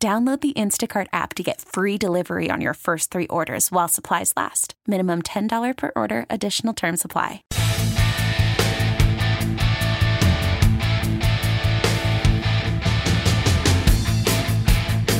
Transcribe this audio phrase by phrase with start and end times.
[0.00, 4.32] Download the Instacart app to get free delivery on your first three orders while supplies
[4.36, 4.74] last.
[4.86, 7.42] Minimum $10 per order, additional term supply.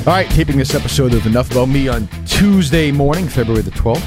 [0.07, 3.99] All right, taping this episode of Enough About Me on Tuesday morning, February the 12th,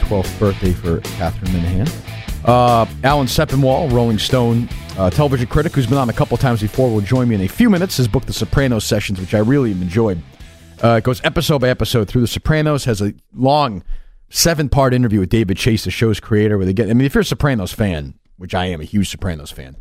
[0.00, 2.44] 12th birthday for Catherine Minihane.
[2.44, 6.90] Uh, Alan Sepinwall, Rolling Stone uh, television critic, who's been on a couple times before,
[6.90, 7.96] will join me in a few minutes.
[7.96, 10.22] His book, The Sopranos Sessions, which I really enjoyed.
[10.82, 13.82] Uh, it goes episode by episode through The Sopranos, has a long
[14.28, 17.14] seven part interview with David Chase, the show's creator, where they get, I mean, if
[17.14, 19.76] you're a Sopranos fan, which I am a huge Sopranos fan,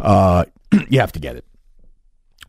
[0.00, 0.44] uh,
[0.88, 1.44] you have to get it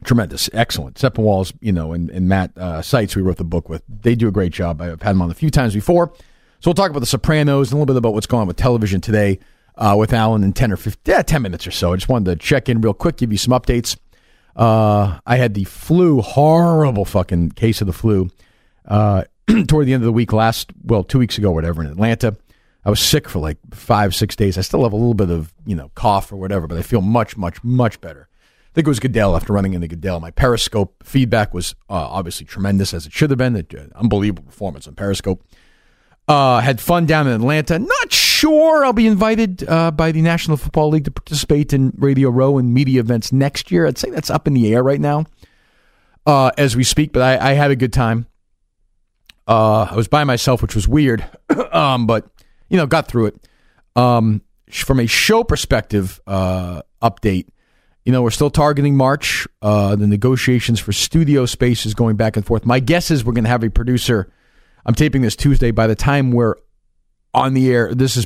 [0.03, 0.97] tremendous, excellent.
[0.97, 4.27] Sepinwall's, you know, and, and Matt uh, Seitz, we wrote the book with, they do
[4.27, 4.81] a great job.
[4.81, 6.13] I've had them on a few times before.
[6.59, 8.57] So we'll talk about The Sopranos and a little bit about what's going on with
[8.57, 9.39] television today
[9.77, 11.93] uh, with Alan in 10 or 15, yeah, 10 minutes or so.
[11.93, 13.97] I just wanted to check in real quick, give you some updates.
[14.55, 18.29] Uh, I had the flu, horrible fucking case of the flu,
[18.87, 19.23] uh,
[19.67, 22.35] toward the end of the week last, well, two weeks ago, whatever, in Atlanta.
[22.85, 24.57] I was sick for like five, six days.
[24.57, 27.01] I still have a little bit of, you know, cough or whatever, but I feel
[27.01, 28.29] much, much, much better
[28.75, 30.19] I think it was Goodell after running into Goodell.
[30.19, 33.55] My Periscope feedback was uh, obviously tremendous as it should have been.
[33.55, 35.41] It, uh, unbelievable performance on Periscope.
[36.27, 37.79] Uh, had fun down in Atlanta.
[37.79, 42.29] Not sure I'll be invited uh, by the National Football League to participate in Radio
[42.29, 43.87] Row and media events next year.
[43.87, 45.25] I'd say that's up in the air right now
[46.25, 48.27] uh, as we speak, but I, I had a good time.
[49.47, 51.25] Uh, I was by myself, which was weird,
[51.71, 52.27] um, but
[52.69, 53.47] you know, got through it.
[53.95, 57.47] Um, from a show perspective, update
[58.05, 59.47] you know, we're still targeting March.
[59.63, 62.65] Uh, the negotiations for studio space is going back and forth.
[62.65, 64.31] My guess is we're going to have a producer.
[64.85, 65.71] I'm taping this Tuesday.
[65.71, 66.55] By the time we're
[67.35, 68.25] on the air, this is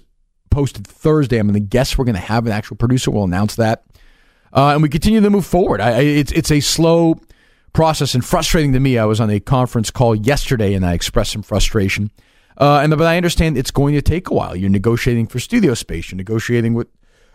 [0.52, 1.38] posted Thursday.
[1.38, 3.12] I'm going to guess we're going to have an actual producer.
[3.12, 3.84] We'll announce that,
[4.54, 5.82] uh, and we continue to move forward.
[5.82, 7.20] I, it's it's a slow
[7.74, 8.98] process and frustrating to me.
[8.98, 12.12] I was on a conference call yesterday, and I expressed some frustration.
[12.58, 14.56] Uh, and but I understand it's going to take a while.
[14.56, 16.12] You're negotiating for studio space.
[16.12, 16.88] You're negotiating with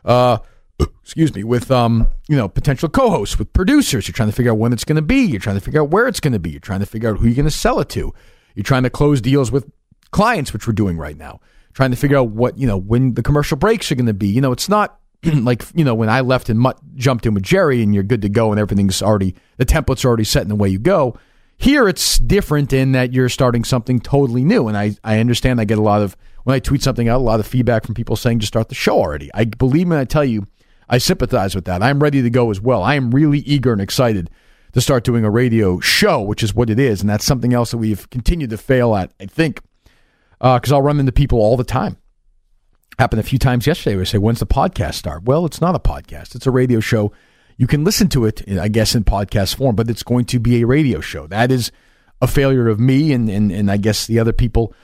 [0.04, 0.38] uh,
[1.02, 4.06] excuse me, with um, you know, potential co-hosts, with producers.
[4.06, 5.24] You're trying to figure out when it's going to be.
[5.24, 6.50] You're trying to figure out where it's going to be.
[6.50, 8.12] You're trying to figure out who you're going to sell it to.
[8.54, 9.70] You're trying to close deals with
[10.10, 11.40] clients, which we're doing right now.
[11.74, 14.28] Trying to figure out what you know when the commercial breaks are going to be.
[14.28, 17.42] You know, it's not like you know when I left and Mutt jumped in with
[17.42, 20.54] Gerry, and you're good to go, and everything's already the template's already set in the
[20.54, 21.18] way you go.
[21.56, 25.60] Here, it's different in that you're starting something totally new, and I I understand.
[25.60, 27.94] I get a lot of when I tweet something out, a lot of feedback from
[27.94, 29.30] people saying just start the show already.
[29.34, 30.46] I believe me, I tell you
[30.88, 31.82] I sympathize with that.
[31.82, 32.82] I'm ready to go as well.
[32.82, 34.30] I am really eager and excited
[34.72, 37.00] to start doing a radio show, which is what it is.
[37.00, 39.60] And that's something else that we've continued to fail at, I think,
[40.44, 41.96] because uh, I'll run into people all the time.
[42.98, 43.96] Happened a few times yesterday.
[43.96, 45.24] We say, when's the podcast start?
[45.24, 47.12] Well, it's not a podcast, it's a radio show.
[47.56, 50.60] You can listen to it, I guess, in podcast form, but it's going to be
[50.60, 51.26] a radio show.
[51.28, 51.72] That is
[52.20, 54.74] a failure of me and, and, and I guess the other people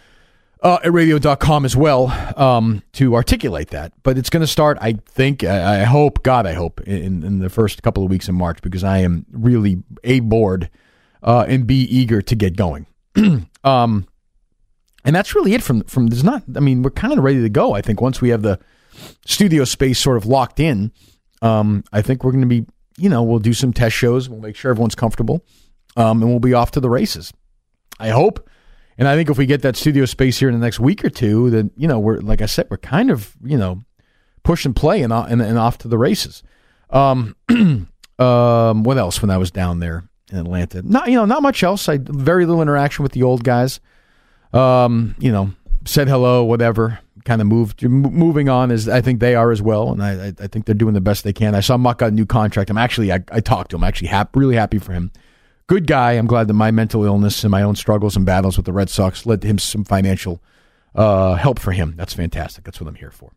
[0.62, 3.92] uh, at radio.com as well um, to articulate that.
[4.02, 7.38] But it's going to start, I think, I, I, hope, God, I hope, in, in
[7.40, 10.70] the first couple of weeks in March because I am really A, bored
[11.22, 12.86] uh, and B, eager to get going.
[13.64, 14.06] um,
[15.04, 17.48] and that's really it from, from, there's not, I mean, we're kind of ready to
[17.48, 17.74] go.
[17.74, 18.58] I think once we have the
[19.26, 20.92] studio space sort of locked in,
[21.42, 22.66] um, I think we're going to be,
[22.98, 24.28] you know, we'll do some test shows.
[24.28, 25.44] We'll make sure everyone's comfortable
[25.96, 27.32] um, and we'll be off to the races.
[27.98, 28.48] I hope
[29.00, 31.08] and I think if we get that studio space here in the next week or
[31.08, 33.80] two, then you know we're like I said, we're kind of you know
[34.42, 36.42] push and play and and, and off to the races.
[36.90, 37.34] Um,
[38.18, 40.82] um, what else when I was down there in Atlanta?
[40.82, 41.88] Not you know not much else.
[41.88, 43.80] I very little interaction with the old guys.
[44.52, 45.52] Um, you know,
[45.84, 46.98] said hello, whatever.
[47.24, 50.46] Kind of moved, moving on as I think they are as well, and I, I
[50.46, 51.54] think they're doing the best they can.
[51.54, 52.70] I saw Mutt got a new contract.
[52.70, 53.84] I'm actually I, I talked to him.
[53.84, 55.12] I'm actually happy, really happy for him
[55.70, 56.12] good guy.
[56.14, 58.90] I'm glad that my mental illness and my own struggles and battles with the Red
[58.90, 60.42] Sox led to him some financial
[60.96, 61.94] uh, help for him.
[61.96, 62.64] That's fantastic.
[62.64, 63.30] That's what I'm here for.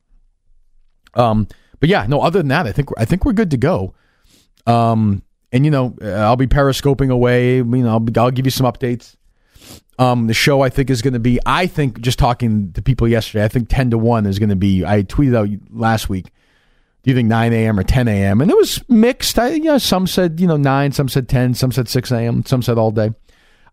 [1.13, 1.47] Um,
[1.79, 2.21] but yeah, no.
[2.21, 3.93] Other than that, I think I think we're good to go.
[4.65, 5.21] Um,
[5.51, 7.57] and you know, I'll be periscoping away.
[7.57, 9.15] You know, I'll, I'll give you some updates.
[9.99, 11.39] Um, the show I think is going to be.
[11.45, 14.55] I think just talking to people yesterday, I think ten to one is going to
[14.55, 14.83] be.
[14.83, 16.31] I tweeted out last week
[17.03, 17.77] do you think 9 a.m.
[17.77, 18.39] or 10 a.m.?
[18.39, 19.37] And it was mixed.
[19.37, 22.45] I, you know, some said, you know, 9, some said 10, some said 6 a.m.,
[22.45, 23.11] some said all day.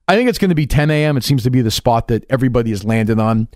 [0.08, 1.16] I think it's going to be 10 a.m.
[1.16, 3.46] It seems to be the spot that everybody has landed on.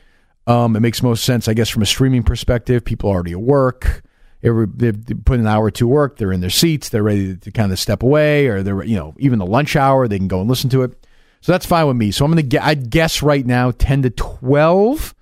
[0.47, 2.85] Um, it makes most sense, I guess, from a streaming perspective.
[2.85, 4.05] People are already at work.
[4.43, 6.19] They've put an hour to work.
[6.19, 6.91] They're in their seats.
[6.91, 10.07] They're ready to kind of step away, or they're you know even the lunch hour.
[10.07, 11.04] They can go and listen to it.
[11.45, 12.11] So that's fine with me.
[12.11, 12.65] So I'm going to.
[12.65, 15.15] I'd guess right now 10 to 12,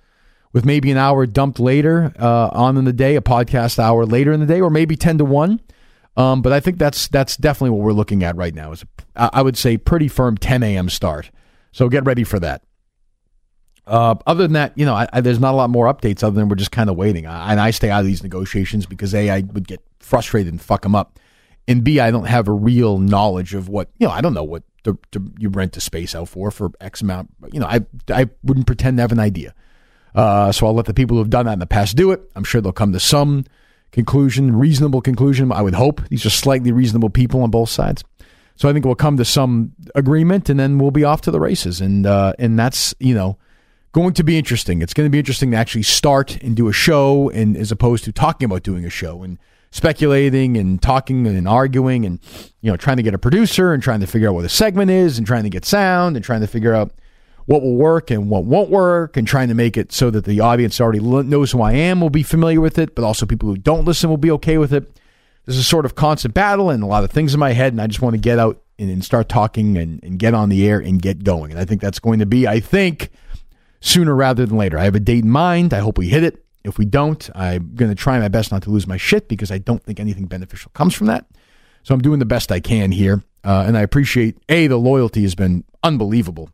[0.53, 4.31] with maybe an hour dumped later uh, on in the day, a podcast hour later
[4.31, 5.59] in the day, or maybe 10 to one.
[6.15, 8.71] Um, but I think that's that's definitely what we're looking at right now.
[8.71, 8.85] Is
[9.17, 10.87] I would say pretty firm 10 a.m.
[10.87, 11.29] start.
[11.73, 12.63] So get ready for that.
[13.85, 16.39] Uh, other than that, you know, I, I, there's not a lot more updates other
[16.39, 17.25] than we're just kind of waiting.
[17.25, 20.61] I, and I stay out of these negotiations because a I would get frustrated and
[20.61, 21.19] fuck them up,
[21.67, 24.13] and b I don't have a real knowledge of what you know.
[24.13, 27.33] I don't know what the, the, you rent a space out for for X amount.
[27.51, 29.53] You know, I I wouldn't pretend to have an idea.
[30.15, 32.21] Uh, so I'll let the people who have done that in the past do it.
[32.35, 33.45] I'm sure they'll come to some
[33.91, 35.51] conclusion, reasonable conclusion.
[35.51, 38.03] I would hope these are slightly reasonable people on both sides.
[38.55, 41.39] So I think we'll come to some agreement, and then we'll be off to the
[41.39, 41.81] races.
[41.81, 43.37] And uh, and that's you know
[43.93, 44.81] going to be interesting.
[44.81, 48.03] It's going to be interesting to actually start and do a show, and as opposed
[48.05, 49.39] to talking about doing a show and
[49.73, 52.19] speculating and talking and arguing and
[52.61, 54.91] you know trying to get a producer and trying to figure out what a segment
[54.91, 56.91] is and trying to get sound and trying to figure out
[57.45, 60.39] what will work and what won't work and trying to make it so that the
[60.39, 63.57] audience already knows who I am will be familiar with it, but also people who
[63.57, 64.99] don't listen will be okay with it.
[65.45, 67.81] There's a sort of constant battle and a lot of things in my head, and
[67.81, 70.65] I just want to get out and, and start talking and, and get on the
[70.65, 71.51] air and get going.
[71.51, 73.09] And I think that's going to be, I think,
[73.81, 74.77] sooner rather than later.
[74.77, 75.73] I have a date in mind.
[75.73, 76.45] I hope we hit it.
[76.63, 79.51] If we don't, I'm going to try my best not to lose my shit because
[79.51, 81.25] I don't think anything beneficial comes from that.
[81.83, 83.23] So I'm doing the best I can here.
[83.43, 86.49] Uh, and I appreciate, A, the loyalty has been unbelievable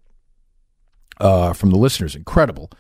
[1.20, 2.72] uh, from the listeners, incredible.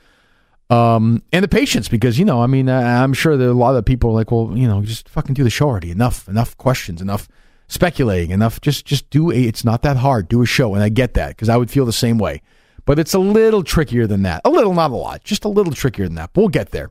[0.72, 3.86] Um, and the patience, because, you know, I mean, I'm sure that a lot of
[3.86, 5.92] people are like, well, you know, just fucking do the show already.
[5.92, 7.28] Enough, enough questions, enough
[7.68, 8.62] speculating, enough.
[8.62, 10.28] Just, just do a, it's not that hard.
[10.28, 10.74] Do a show.
[10.74, 12.42] And I get that because I would feel the same way.
[12.86, 14.42] But it's a little trickier than that.
[14.46, 16.32] A little, not a lot, just a little trickier than that.
[16.34, 16.90] But we'll get there.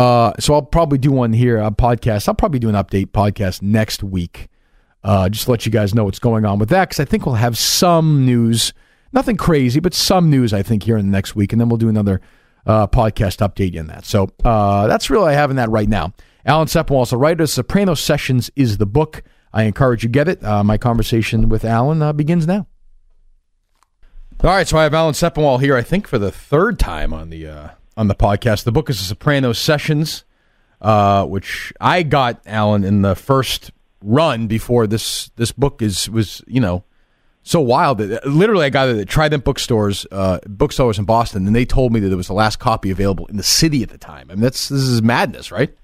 [0.00, 2.26] Uh, so I'll probably do one here, a podcast.
[2.26, 4.48] I'll probably do an update podcast next week.
[5.04, 7.26] Uh, just to let you guys know what's going on with that because I think
[7.26, 8.72] we'll have some news,
[9.12, 11.76] nothing crazy, but some news I think here in the next week, and then we'll
[11.76, 12.22] do another
[12.64, 14.06] uh, podcast update in that.
[14.06, 16.14] So uh, that's really I have in that right now.
[16.46, 17.46] Alan Sepinwall, a writer.
[17.46, 19.22] Soprano Sessions is the book.
[19.52, 20.42] I encourage you get it.
[20.42, 22.66] Uh, my conversation with Alan uh, begins now.
[24.42, 25.76] All right, so I have Alan Sepinwall here.
[25.76, 27.68] I think for the third time on the uh,
[28.00, 28.64] on the podcast.
[28.64, 30.24] The book is The Sopranos Sessions,
[30.80, 36.42] uh, which I got Alan in the first run before this this book is was
[36.46, 36.82] you know
[37.42, 41.66] so wild literally I got it at Trident bookstores, uh, bookstores in Boston, and they
[41.66, 44.28] told me that it was the last copy available in the city at the time.
[44.30, 45.76] I mean, that's this is madness, right?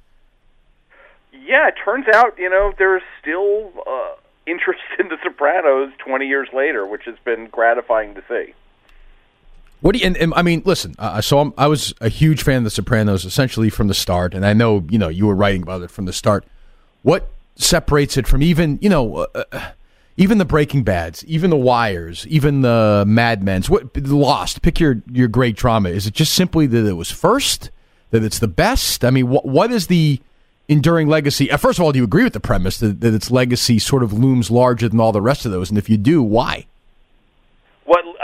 [1.32, 4.14] Yeah, it turns out you know there's still uh,
[4.46, 8.54] interest in The Sopranos 20 years later, which has been gratifying to see.
[9.81, 10.06] What do you?
[10.06, 10.94] And, and I mean, listen.
[10.99, 14.34] Uh, so I'm, i was a huge fan of The Sopranos, essentially from the start,
[14.34, 16.44] and I know you know you were writing about it from the start.
[17.02, 19.70] What separates it from even you know, uh, uh
[20.17, 23.69] even the Breaking Bad's, even the Wires, even the Mad Men's?
[23.69, 24.62] What Lost?
[24.62, 25.90] Pick your your great drama.
[25.90, 27.70] Is it just simply that it was first?
[28.11, 29.05] That it's the best?
[29.05, 30.20] I mean, what what is the
[30.69, 31.50] enduring legacy?
[31.50, 34.02] Uh, first of all, do you agree with the premise that, that its legacy sort
[34.02, 35.69] of looms larger than all the rest of those?
[35.69, 36.67] And if you do, why?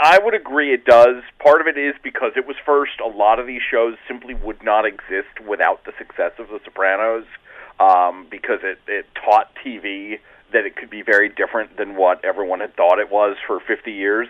[0.03, 1.23] I would agree it does.
[1.39, 2.99] Part of it is because it was first.
[2.99, 7.23] A lot of these shows simply would not exist without the success of The Sopranos,
[7.79, 10.19] um, because it it taught TV
[10.51, 13.93] that it could be very different than what everyone had thought it was for 50
[13.93, 14.27] years.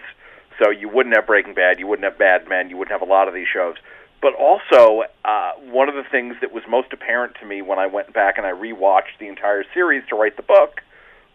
[0.60, 3.12] So you wouldn't have Breaking Bad, you wouldn't have Mad Men, you wouldn't have a
[3.12, 3.76] lot of these shows.
[4.22, 7.88] But also, uh, one of the things that was most apparent to me when I
[7.88, 10.82] went back and I rewatched the entire series to write the book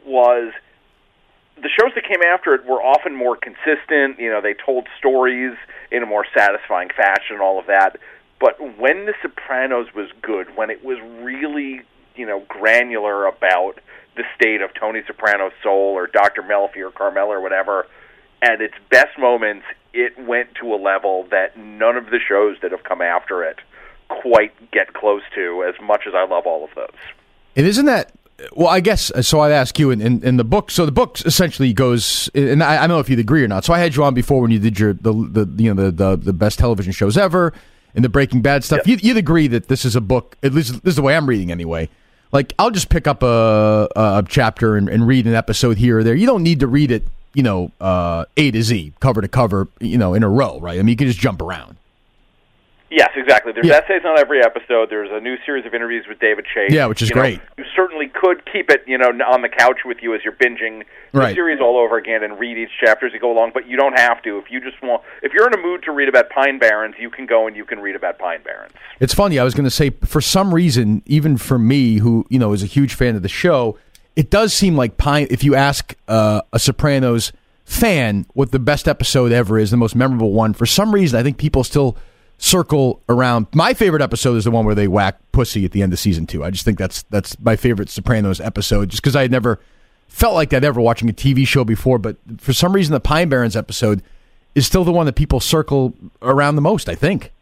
[0.07, 0.53] was
[1.63, 4.19] the shows that came after it were often more consistent.
[4.19, 5.57] You know, they told stories
[5.91, 7.99] in a more satisfying fashion and all of that.
[8.41, 11.83] But when The Sopranos was good, when it was really,
[12.15, 13.81] you know, granular about
[14.17, 16.43] the state of Tony Soprano's soul or Dr.
[16.43, 17.87] Melfi or Carmela or whatever,
[18.43, 22.71] at its best moments, it went to a level that none of the shows that
[22.71, 23.59] have come after it
[24.09, 26.99] quite get close to as much as I love all of those.
[27.57, 28.13] And isn't that
[28.53, 29.41] well, I guess uh, so.
[29.41, 30.71] I'd ask you in, in, in, the book.
[30.71, 33.65] So the book essentially goes, and I, I, don't know if you'd agree or not.
[33.65, 35.91] So I had you on before when you did your the, the you know the,
[35.91, 37.53] the, the best television shows ever
[37.95, 38.87] and the Breaking Bad stuff.
[38.87, 39.03] Yep.
[39.03, 40.37] You, would agree that this is a book.
[40.43, 41.89] At least this is the way I'm reading anyway.
[42.31, 46.05] Like I'll just pick up a, a chapter and, and read an episode here or
[46.05, 46.15] there.
[46.15, 47.05] You don't need to read it,
[47.35, 50.79] you know, uh, A to Z, cover to cover, you know, in a row, right?
[50.79, 51.77] I mean, you can just jump around.
[52.91, 53.53] Yes, exactly.
[53.53, 53.83] There's Yeah.
[53.85, 54.89] essays on every episode.
[54.89, 56.73] There's a new series of interviews with David Chase.
[56.73, 57.41] Yeah, which is You know, great.
[57.59, 60.85] you certainly could keep it, you know, on the couch with you as you're binging
[61.13, 61.35] the Right.
[61.35, 63.51] series all over again and read each chapter as you go along.
[63.53, 64.39] But you don't have to.
[64.39, 67.11] If you just want, if you're in a mood to read about Pine Barrens, you
[67.11, 68.73] can go and you can read about Pine Barrens.
[69.01, 69.39] It's funny.
[69.39, 72.63] I was going to say, for some reason, even for me, who you know is
[72.63, 73.77] a huge fan of the show,
[74.17, 75.27] it does seem like Pine.
[75.31, 77.33] If you ask uh, a Sopranos
[77.67, 81.23] fan what the best episode ever is, the most memorable one, for some reason, I
[81.23, 81.99] think people still
[82.39, 83.49] circle around.
[83.53, 86.27] My favorite episode is the one where they whack pussy at the end of season
[86.27, 86.45] two.
[86.45, 89.61] I just think that's that's my favorite Sopranos episode, just because I had never
[90.07, 91.99] felt like that ever watching a TV show before.
[91.99, 94.03] But for some reason, the Pine Barrens episode
[94.55, 96.89] is still the one that people circle around the most.
[96.89, 97.33] I think.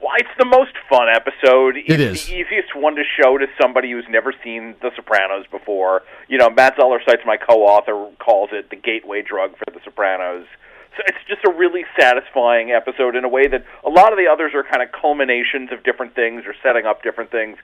[0.00, 1.78] Well, it's the most fun episode.
[1.78, 2.26] It it's is.
[2.26, 6.02] the easiest one to show to somebody who's never seen The Sopranos before.
[6.28, 10.46] You know, Matt Zoller Seitz's my co-author calls it the gateway drug for The Sopranos.
[10.96, 14.28] So it's just a really satisfying episode in a way that a lot of the
[14.30, 17.58] others are kind of culminations of different things or setting up different things.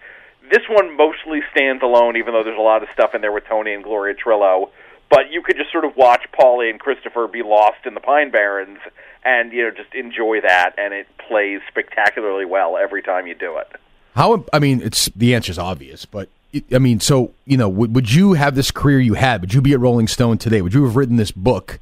[0.51, 3.45] This one mostly stands alone, even though there's a lot of stuff in there with
[3.47, 4.71] Tony and Gloria Trillo.
[5.11, 8.31] But you could just sort of watch Paulie and Christopher be lost in the Pine
[8.31, 8.79] Barrens
[9.25, 10.75] and, you know, just enjoy that.
[10.79, 13.69] And it plays spectacularly well every time you do it.
[14.15, 16.29] How I mean, it's the answer's obvious, but
[16.73, 19.41] I mean, so you know, would, would you have this career you had?
[19.41, 20.63] Would you be at Rolling Stone today?
[20.63, 21.79] Would you have written this book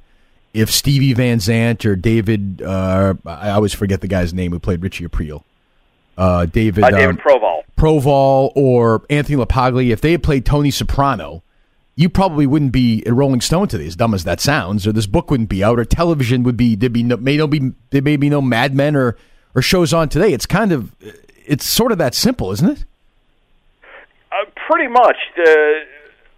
[0.55, 2.63] if Stevie Van Zandt or David?
[2.63, 5.43] Uh, I always forget the guy's name who played Richie Aprile.
[6.17, 7.63] Uh, David, Uh, David um, Proval.
[7.77, 9.91] Proval or Anthony LaPaglia.
[9.91, 11.43] If they had played Tony Soprano,
[11.95, 13.87] you probably wouldn't be a Rolling Stone today.
[13.87, 16.75] As dumb as that sounds, or this book wouldn't be out, or television would be
[16.75, 19.17] there'd be no, may no be there may be no Mad Men or
[19.55, 20.33] or shows on today.
[20.33, 20.95] It's kind of
[21.47, 22.85] it's sort of that simple, isn't it?
[24.31, 25.17] Uh, pretty much.
[25.37, 25.83] The,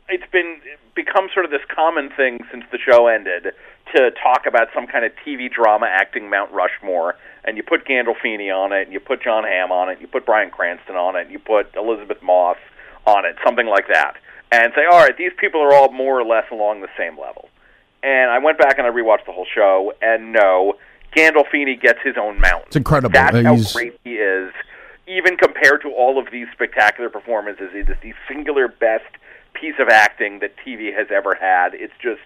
[0.08, 0.60] it's been
[0.94, 3.52] become sort of this common thing since the show ended
[3.94, 8.54] to talk about some kind of TV drama acting Mount Rushmore, and you put Gandolfini
[8.54, 11.22] on it, and you put Jon Hamm on it, you put Bryan Cranston on it,
[11.22, 12.56] and you put Elisabeth Moss
[13.06, 14.14] on it, something like that,
[14.52, 17.48] and say, all right, these people are all more or less along the same level.
[18.02, 20.74] And I went back and I rewatched the whole show, and no,
[21.16, 22.66] Gandolfini gets his own mountain.
[22.68, 23.12] It's incredible.
[23.12, 24.52] That's Uh, how great he is.
[25.06, 29.04] Even compared to all of these spectacular performances, it is the singular best
[29.54, 31.74] piece of acting that TV has ever had.
[31.74, 32.20] It's just,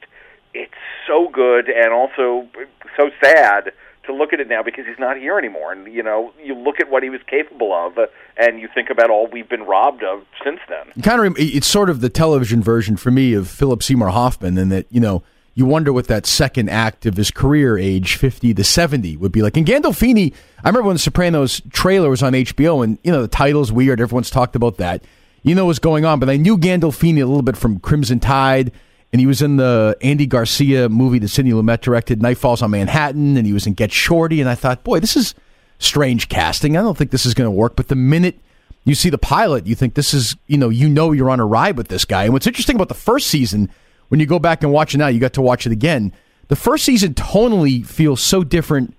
[0.54, 0.73] it's
[1.06, 2.49] so good and also
[2.96, 3.73] so sad
[4.06, 5.73] to look at it now because he's not here anymore.
[5.73, 8.06] And you know, you look at what he was capable of, uh,
[8.37, 11.02] and you think about all we've been robbed of since then.
[11.02, 14.70] kind of it's sort of the television version for me of Philip Seymour Hoffman, and
[14.73, 15.23] that you know
[15.54, 19.42] you wonder what that second act of his career, age fifty to seventy, would be
[19.42, 19.56] like.
[19.56, 20.32] And Gandolfini,
[20.62, 24.00] I remember when the Sopranos trailer was on HBO, and you know the title's weird.
[24.00, 25.02] Everyone's talked about that.
[25.42, 28.73] You know what's going on, but I knew Gandolfini a little bit from Crimson Tide,
[29.14, 32.73] and he was in the Andy Garcia movie that Sidney Lumet directed, Night Falls on
[32.73, 35.37] Manhattan, and he was in Get Shorty, and I thought, boy, this is
[35.78, 36.76] strange casting.
[36.76, 37.76] I don't think this is going to work.
[37.76, 38.40] But the minute
[38.85, 41.47] you see the pilot, you think this is, you know, you know you're on a
[41.47, 42.25] ride with this guy.
[42.25, 43.71] And what's interesting about the first season,
[44.09, 46.12] when you go back and watch it now, you got to watch it again.
[46.49, 48.97] The first season tonally feels so different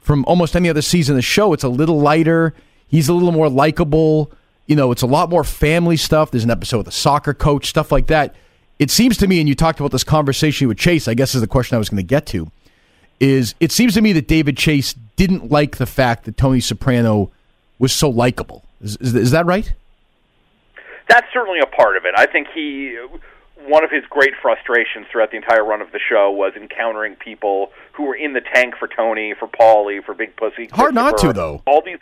[0.00, 1.52] from almost any other season of the show.
[1.52, 2.54] It's a little lighter.
[2.86, 4.32] He's a little more likable.
[4.64, 6.30] You know, it's a lot more family stuff.
[6.30, 8.34] There's an episode with a soccer coach, stuff like that.
[8.78, 11.40] It seems to me, and you talked about this conversation with Chase, I guess is
[11.40, 12.50] the question I was going to get to,
[13.18, 17.30] is it seems to me that David Chase didn't like the fact that Tony Soprano
[17.78, 18.64] was so likable.
[18.80, 19.72] Is, is, is that right?
[21.08, 22.14] That's certainly a part of it.
[22.16, 22.96] I think he
[23.66, 27.70] one of his great frustrations throughout the entire run of the show was encountering people
[27.92, 30.68] who were in the tank for Tony, for Paulie, for Big Pussy.
[30.72, 31.62] Hard not to, though.
[31.66, 31.98] All these,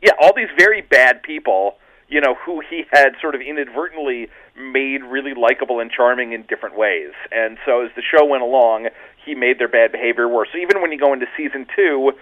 [0.00, 1.76] yeah, all these very bad people,
[2.08, 6.76] you know, who he had sort of inadvertently made really likable and charming in different
[6.76, 7.12] ways.
[7.30, 8.88] And so as the show went along,
[9.24, 10.48] he made their bad behavior worse.
[10.52, 12.12] So even when you go into season two,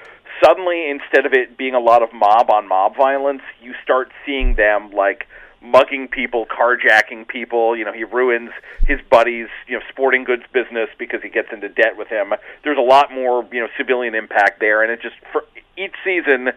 [0.42, 4.54] suddenly instead of it being a lot of mob on mob violence, you start seeing
[4.54, 5.26] them like
[5.62, 7.76] mugging people, carjacking people.
[7.76, 8.50] You know, he ruins
[8.86, 12.32] his buddy's you know sporting goods business because he gets into debt with him.
[12.64, 15.44] There's a lot more you know civilian impact there, and it just for
[15.76, 16.50] each season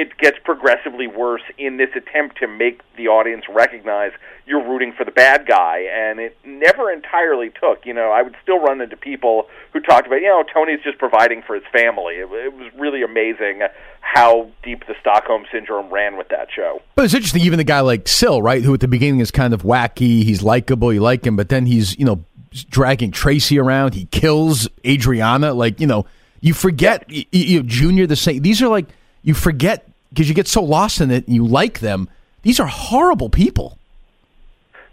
[0.00, 4.12] it gets progressively worse in this attempt to make the audience recognize
[4.46, 8.34] you're rooting for the bad guy and it never entirely took you know i would
[8.42, 12.14] still run into people who talked about you know tony's just providing for his family
[12.14, 13.60] it, it was really amazing
[14.00, 17.80] how deep the stockholm syndrome ran with that show But it's interesting, even the guy
[17.80, 21.24] like Sil, right, who at the beginning is kind of wacky, he's likable, you like
[21.26, 22.24] him, but then he's, you know,
[22.70, 25.54] dragging Tracee around, he kills Adriana.
[25.54, 26.06] Like, you know,
[26.40, 28.42] you forget, you, you Junior the same.
[28.42, 28.88] These are like,
[29.22, 32.08] you forget because you get so lost in it and you like them.
[32.42, 33.78] These are horrible people.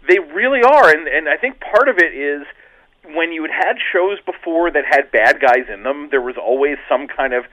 [0.08, 2.46] They really are, and and I think part of it is
[3.14, 6.76] when you had had shows before that had bad guys in them, there was always
[6.88, 7.44] some kind of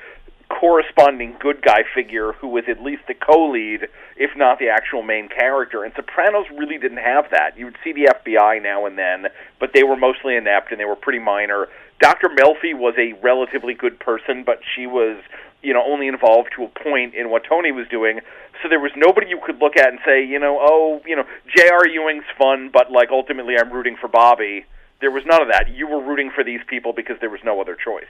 [0.49, 5.27] corresponding good guy figure who was at least the co-lead, if not the actual main
[5.27, 5.83] character.
[5.83, 7.57] And Sopranos really didn't have that.
[7.57, 9.27] You would see the FBI now and then,
[9.59, 11.67] but they were mostly inept and they were pretty minor.
[11.99, 12.29] Dr.
[12.29, 15.17] Melfi was a relatively good person, but she was,
[15.65, 18.19] you know, only involved to a point in what Tony was doing.
[18.61, 21.23] So there was nobody you could look at and say, you know, oh, you know,
[21.55, 21.87] J.R.
[21.87, 24.65] Ewing's fun, but like ultimately I'm rooting for Bobby.
[25.01, 25.69] There was none of that.
[25.69, 28.05] You were rooting for these people because there was no other choice.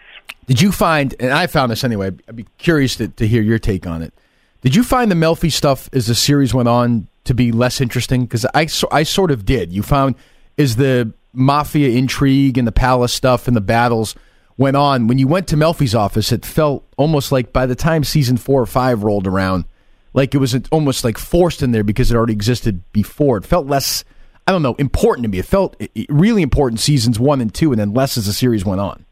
[0.45, 3.57] Did you find, and I found this anyway, I'd be curious to, to hear your
[3.57, 4.13] take on it.
[4.61, 8.25] Did you find the Melfi stuff as the series went on to be less interesting?
[8.25, 9.71] Because I, I sort of did.
[9.71, 10.15] You found,
[10.57, 14.15] is the mafia intrigue and the palace stuff and the battles
[14.57, 18.03] went on, when you went to Melfi's office, it felt almost like by the time
[18.03, 19.65] season four or five rolled around,
[20.13, 23.37] like it was almost like forced in there because it already existed before.
[23.37, 24.03] It felt less,
[24.47, 25.39] I don't know, important to me.
[25.39, 25.75] It felt
[26.07, 29.05] really important seasons one and two, and then less as the series went on.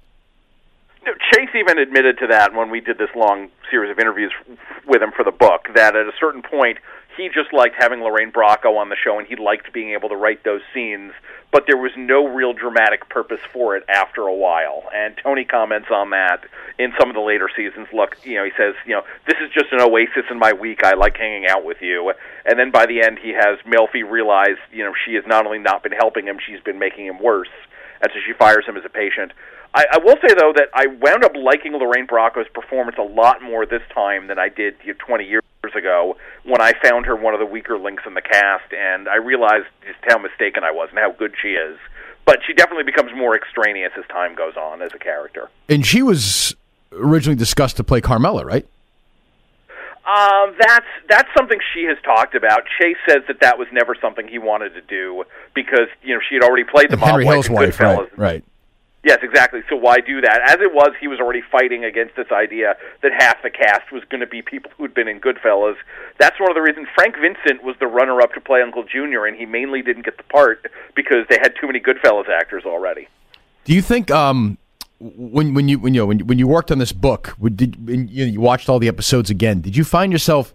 [1.33, 4.31] Chase even admitted to that when we did this long series of interviews
[4.85, 5.67] with him for the book.
[5.73, 6.77] That at a certain point,
[7.17, 10.15] he just liked having Lorraine Bracco on the show, and he liked being able to
[10.15, 11.13] write those scenes.
[11.51, 14.89] But there was no real dramatic purpose for it after a while.
[14.93, 16.45] And Tony comments on that
[16.79, 17.87] in some of the later seasons.
[17.93, 20.83] Look, you know, he says, you know, this is just an oasis in my week.
[20.83, 22.13] I like hanging out with you.
[22.45, 25.59] And then by the end, he has Melfi realize, you know, she has not only
[25.59, 27.53] not been helping him, she's been making him worse.
[28.01, 29.31] And so she fires him as a patient.
[29.73, 33.41] I, I will say though that I wound up liking Lorraine Bracco's performance a lot
[33.41, 35.43] more this time than I did you know, 20 years
[35.75, 39.15] ago when I found her one of the weaker links in the cast, and I
[39.15, 41.77] realized just how mistaken I was and how good she is.
[42.25, 45.49] But she definitely becomes more extraneous as time goes on as a character.
[45.67, 46.55] And she was
[46.93, 48.65] originally discussed to play Carmela, right?
[50.05, 52.63] Um, that's that's something she has talked about.
[52.79, 56.35] Chase says that that was never something he wanted to do because you know she
[56.35, 58.17] had already played the Henry mom Hill's wife, right?
[58.17, 58.43] Right.
[59.03, 59.61] Yes, exactly.
[59.69, 60.41] So why do that?
[60.45, 64.01] As it was, he was already fighting against this idea that half the cast was
[64.09, 65.75] going to be people who'd been in Goodfellas.
[66.19, 69.35] That's one of the reasons Frank Vincent was the runner-up to play Uncle Junior, and
[69.35, 73.09] he mainly didn't get the part because they had too many Goodfellas actors already.
[73.65, 74.57] Do you think um,
[74.99, 77.75] when when you when you when when you worked on this book, did
[78.09, 79.59] you, you watched all the episodes again?
[79.59, 80.53] Did you find yourself?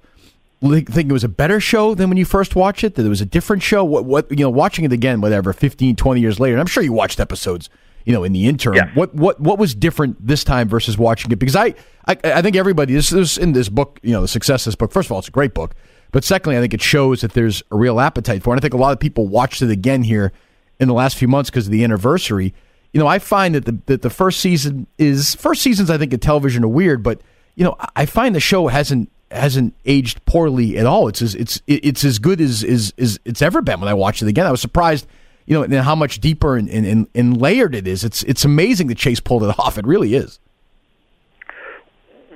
[0.61, 3.21] think it was a better show than when you first watched it that it was
[3.21, 6.58] a different show what what you know watching it again whatever 15 20 years later
[6.58, 7.71] i'm sure you watched episodes
[8.04, 8.76] you know, in the interim.
[8.76, 8.97] Yes.
[8.97, 11.37] What what what was different this time versus watching it?
[11.37, 11.75] Because I
[12.06, 14.00] I, I think everybody this is in this book.
[14.02, 14.93] You know, the success of this book.
[14.93, 15.75] First of all, it's a great book,
[16.13, 18.54] but secondly, I think it shows that there's a real appetite for it.
[18.54, 20.32] And I think a lot of people watched it again here
[20.80, 22.54] in the last few months because of the anniversary.
[22.93, 25.91] You know, I find that the that the first season is first seasons.
[25.91, 27.21] I think in television are weird, but
[27.54, 31.08] you know, I find the show hasn't hasn't aged poorly at all.
[31.08, 34.23] It's as it's it's as good as is is it's ever been when I watched
[34.23, 34.47] it again.
[34.47, 35.06] I was surprised
[35.49, 38.04] you know, and how much deeper and, and, and layered it is.
[38.04, 39.78] It's it's amazing that Chase pulled it off.
[39.78, 40.39] It really is.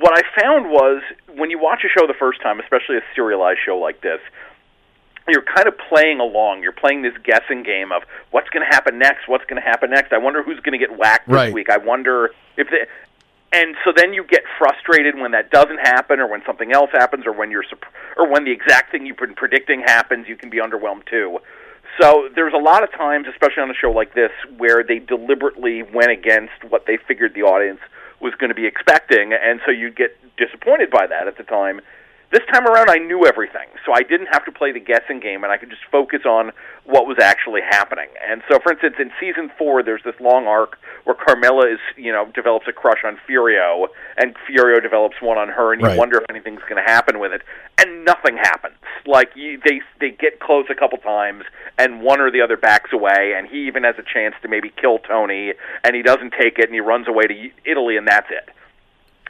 [0.00, 1.02] What I found was
[1.36, 4.18] when you watch a show the first time, especially a serialized show like this,
[5.28, 6.62] you're kind of playing along.
[6.62, 9.28] You're playing this guessing game of what's going to happen next.
[9.28, 10.12] What's going to happen next?
[10.14, 11.52] I wonder who's going to get whacked this right.
[11.52, 11.68] week.
[11.68, 12.86] I wonder if they.
[13.54, 17.26] And so then you get frustrated when that doesn't happen, or when something else happens,
[17.26, 17.64] or when you're,
[18.16, 20.26] or when the exact thing you've been predicting happens.
[20.26, 21.38] You can be underwhelmed too.
[22.00, 25.82] So there's a lot of times, especially on a show like this, where they deliberately
[25.82, 27.80] went against what they figured the audience
[28.20, 31.80] was going to be expecting, and so you'd get disappointed by that at the time.
[32.32, 35.44] This time around, I knew everything, so I didn't have to play the guessing game,
[35.44, 36.50] and I could just focus on
[36.86, 38.08] what was actually happening.
[38.26, 42.10] And so, for instance, in season four, there's this long arc where Carmela is, you
[42.10, 45.98] know, develops a crush on Furio, and Furio develops one on her, and you right.
[45.98, 47.42] wonder if anything's going to happen with it,
[47.76, 48.76] and nothing happens.
[49.04, 51.44] Like you, they they get close a couple times,
[51.78, 54.72] and one or the other backs away, and he even has a chance to maybe
[54.80, 55.52] kill Tony,
[55.84, 58.48] and he doesn't take it, and he runs away to Italy, and that's it.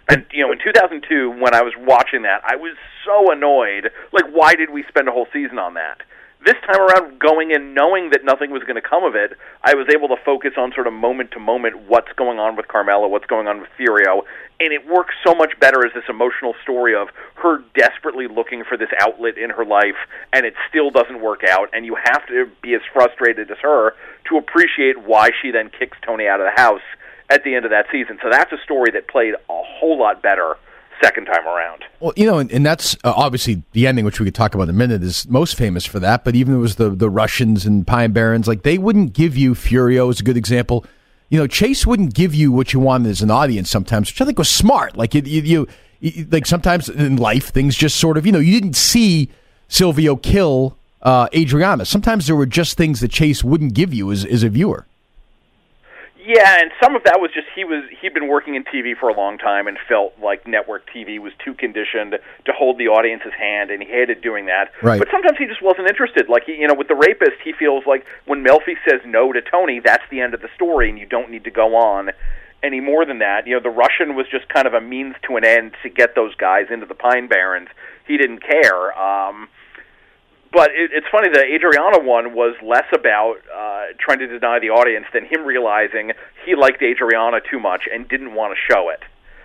[0.08, 3.90] And you know, in 2002, when I was watching that, I was so annoyed.
[4.12, 6.02] Like, why did we spend a whole season on that?
[6.44, 9.74] This time around, going in knowing that nothing was going to come of it, I
[9.74, 13.06] was able to focus on sort of moment to moment what's going on with Carmela,
[13.06, 14.22] what's going on with Furio,
[14.58, 18.76] and it works so much better as this emotional story of her desperately looking for
[18.76, 19.94] this outlet in her life,
[20.32, 23.94] and it still doesn't work out, and you have to be as frustrated as her
[24.28, 26.82] to appreciate why she then kicks Tony out of the house
[27.32, 28.18] at the end of that season.
[28.22, 30.56] So that's a story that played a whole lot better
[31.02, 31.82] second time around.
[31.98, 34.64] Well, you know, and, and that's uh, obviously the ending, which we could talk about
[34.64, 36.24] in a minute, is most famous for that.
[36.24, 39.54] But even it was the the Russians and Pine Barrens, like they wouldn't give you
[39.54, 40.84] Furio is a good example.
[41.30, 44.26] You know, Chase wouldn't give you what you wanted as an audience sometimes, which I
[44.26, 44.98] think was smart.
[44.98, 45.66] Like you, you,
[46.00, 49.30] you like sometimes in life things just sort of you know you didn't see
[49.68, 51.86] Silvio kill uh, Adriana.
[51.86, 54.86] Sometimes there were just things that Chase wouldn't give you as as a viewer.
[56.24, 59.08] Yeah, and some of that was just he was he'd been working in TV for
[59.08, 62.12] a long time and felt like network TV was too conditioned
[62.44, 64.70] to hold the audience's hand, and he hated doing that.
[64.82, 64.98] Right.
[64.98, 66.28] But sometimes he just wasn't interested.
[66.28, 69.42] Like he, you know, with the rapist, he feels like when Melfi says no to
[69.42, 72.10] Tony, that's the end of the story, and you don't need to go on
[72.62, 73.46] any more than that.
[73.46, 76.14] You know, the Russian was just kind of a means to an end to get
[76.14, 77.68] those guys into the Pine Barrens.
[78.06, 78.96] He didn't care.
[78.96, 79.48] Um,
[80.52, 84.70] but it, it's funny the Adriana one was less about uh, trying to deny the
[84.70, 86.12] audience than him realizing
[86.44, 89.00] he liked Adriana too much and didn't want to show it.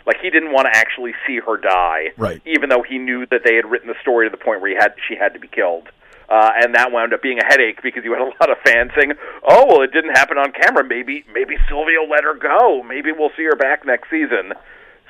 [0.05, 2.41] Like he didn't want to actually see her die, Right.
[2.45, 4.75] even though he knew that they had written the story to the point where he
[4.75, 5.89] had she had to be killed.
[6.29, 8.91] Uh, and that wound up being a headache because you had a lot of fans
[8.97, 9.13] saying,
[9.47, 10.83] "Oh, well, it didn't happen on camera.
[10.83, 12.83] Maybe, maybe Silvio let her go.
[12.83, 14.53] Maybe we'll see her back next season."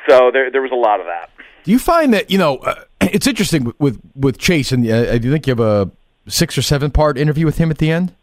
[0.07, 1.29] So there, there was a lot of that.
[1.63, 5.11] Do you find that you know uh, it's interesting with with, with Chase, and uh,
[5.11, 5.91] I do think you have a
[6.27, 8.13] six or seven part interview with him at the end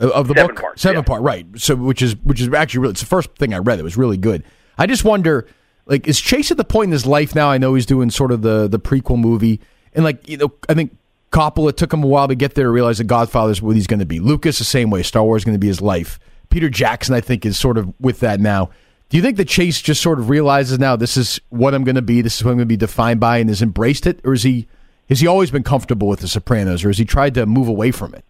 [0.00, 0.60] of- the Seven book.
[0.62, 1.02] parts, seven yeah.
[1.02, 1.46] part, right?
[1.56, 3.78] So which is which is actually really it's the first thing I read.
[3.78, 4.44] It was really good.
[4.78, 5.46] I just wonder,
[5.86, 7.50] like, is Chase at the point in his life now?
[7.50, 9.60] I know he's doing sort of the the prequel movie,
[9.94, 10.96] and like you know, I think
[11.32, 14.00] Coppola took him a while to get there to realize that Godfather's what he's going
[14.00, 14.20] to be.
[14.20, 15.02] Lucas the same way.
[15.02, 16.18] Star Wars is going to be his life.
[16.48, 18.70] Peter Jackson, I think, is sort of with that now.
[19.08, 21.94] Do you think that Chase just sort of realizes now this is what I'm going
[21.96, 24.20] to be, this is what I'm going to be defined by, and has embraced it,
[24.24, 24.66] or is he
[25.08, 27.90] has he always been comfortable with The Sopranos, or has he tried to move away
[27.90, 28.24] from it?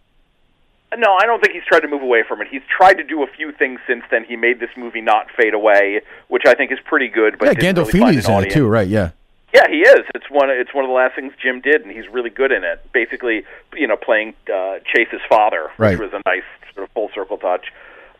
[0.97, 2.47] No, I don't think he's tried to move away from it.
[2.49, 4.23] He's tried to do a few things since then.
[4.23, 7.37] He made this movie not fade away, which I think is pretty good.
[7.37, 8.87] But yeah, didn't really Gandolfini's in it too, right?
[8.87, 9.11] Yeah.
[9.53, 10.05] Yeah, he is.
[10.15, 10.49] It's one.
[10.49, 12.83] It's one of the last things Jim did, and he's really good in it.
[12.93, 15.99] Basically, you know, playing uh, Chase's father, Right.
[15.99, 17.65] which was a nice sort of full circle touch.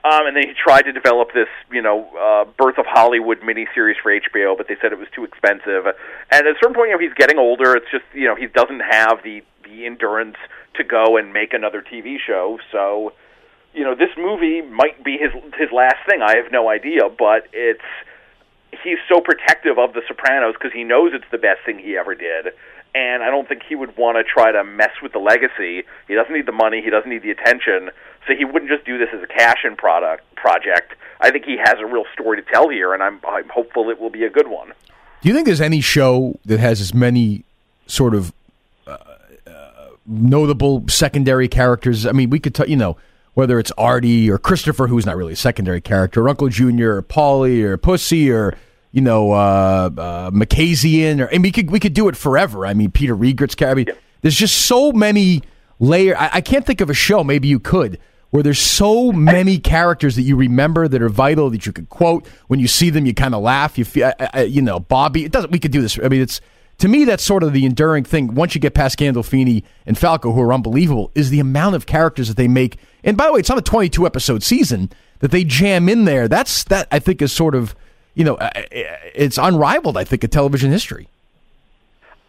[0.04, 4.00] Um, and then he tried to develop this, you know, uh, Birth of Hollywood miniseries
[4.02, 5.86] for HBO, but they said it was too expensive.
[6.32, 7.76] And at a certain point, you know, he's getting older.
[7.76, 10.38] It's just, you know, he doesn't have the the endurance
[10.76, 12.60] to go and make another TV show.
[12.72, 13.14] So,
[13.74, 16.22] you know, this movie might be his his last thing.
[16.22, 17.84] I have no idea, but it's
[18.84, 22.16] he's so protective of The Sopranos because he knows it's the best thing he ever
[22.16, 22.54] did.
[22.96, 25.84] And I don't think he would want to try to mess with the legacy.
[26.08, 26.82] He doesn't need the money.
[26.82, 27.92] He doesn't need the attention.
[28.28, 30.94] So he wouldn't just do this as a cash-in product project.
[31.22, 34.00] I think he has a real story to tell here, and I'm I'm hopeful it
[34.00, 34.72] will be a good one.
[35.22, 37.44] Do you think there's any show that has as many
[37.88, 38.32] sort of
[38.88, 38.98] uh,
[39.46, 42.06] uh, notable secondary characters?
[42.06, 42.96] I mean, we could, t- you know,
[43.34, 47.02] whether it's Artie or Christopher, who's not really a secondary character, or Uncle Junior, or
[47.02, 48.56] Paulie, or Pussy, or
[48.92, 52.66] you know, uh, uh, Macasian, or and we could we could do it forever.
[52.66, 53.92] I mean, Peter Riegert's character.
[53.92, 55.42] I mean, there's just so many
[55.80, 56.18] layer.
[56.18, 57.24] I, I can't think of a show.
[57.24, 58.00] Maybe you could.
[58.32, 62.28] Where there's so many characters that you remember that are vital that you could quote
[62.48, 63.78] when you see them, you kind of laugh.
[63.78, 65.26] You feel, I, I, you know, Bobby.
[65.26, 65.52] It doesn't.
[65.52, 65.98] We could do this.
[65.98, 66.40] I mean, it's
[66.78, 68.36] to me that's sort of the enduring thing.
[68.36, 72.28] Once you get past Gandolfini and Falco, who are unbelievable, is the amount of characters
[72.28, 72.78] that they make.
[73.04, 76.28] And by the way, it's on a 22 episode season that they jam in there.
[76.28, 77.76] That's that I think is sort of
[78.20, 79.96] you know, it's unrivaled.
[79.96, 81.08] I think in television history.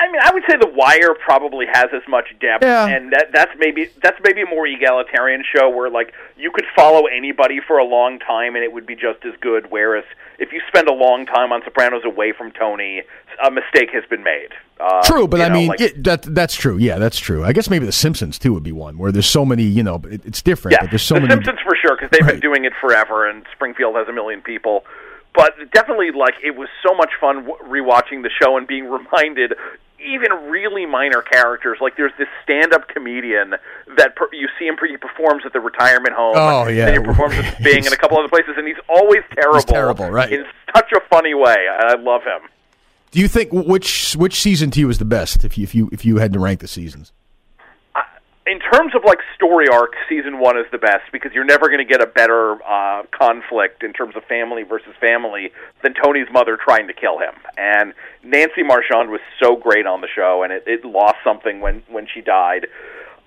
[0.01, 2.87] I mean, I would say The Wire probably has as much depth, Yeah.
[2.87, 7.05] and that that's maybe that's maybe a more egalitarian show where like you could follow
[7.07, 9.71] anybody for a long time and it would be just as good.
[9.71, 10.05] Whereas
[10.39, 13.03] if you spend a long time on Sopranos away from Tony,
[13.45, 14.49] a mistake has been made.
[14.81, 16.79] Uh, True, but I know, mean like- yeah, that that's true.
[16.79, 17.45] Yeah, that's true.
[17.45, 19.65] I guess maybe The Simpsons too would be one where there's so many.
[19.65, 20.73] You know, it, it's different.
[20.79, 21.35] Yeah, but there's so the many.
[21.35, 22.33] Simpsons for sure because they've Right.
[22.33, 24.85] been doing it forever, and Springfield has a million people.
[25.35, 29.53] But definitely, like it was so much fun w- rewatching the show and being reminded.
[30.05, 33.55] Even really minor characters, like there's this stand-up comedian
[33.97, 34.77] that per- you see him.
[34.89, 36.35] He performs at the retirement home.
[36.37, 36.87] Oh, yeah.
[36.87, 39.61] then he performs at Bing and a couple other places, and he's always terrible.
[39.61, 40.33] terrible, right.
[40.33, 42.49] In such a funny way, I love him.
[43.11, 45.45] Do you think which which season to you was the best?
[45.45, 47.13] If you if you if you had to rank the seasons,
[48.51, 51.79] in terms of like story arc, season one is the best because you're never going
[51.79, 55.53] to get a better uh, conflict in terms of family versus family
[55.85, 57.35] than Tony's mother trying to kill him.
[57.57, 61.85] And Nancy Marchand was so great on the show, and it, it lost something when
[61.89, 62.67] when she died.